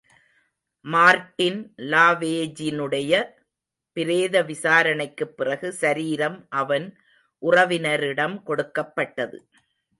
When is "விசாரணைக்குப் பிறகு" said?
4.43-5.71